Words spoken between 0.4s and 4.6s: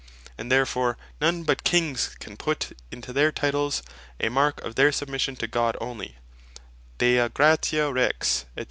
therefore none but Kings can put into their Titles (a mark